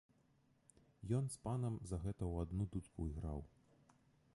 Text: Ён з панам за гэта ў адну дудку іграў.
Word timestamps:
Ён 1.19 1.29
з 1.35 1.39
панам 1.45 1.75
за 1.91 1.97
гэта 2.07 2.23
ў 2.31 2.49
адну 2.49 2.63
дудку 2.73 2.99
іграў. 3.13 3.49